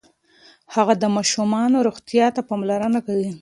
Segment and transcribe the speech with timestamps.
[0.75, 3.29] هغه د ماشومانو روغتیا ته پاملرنه کوي.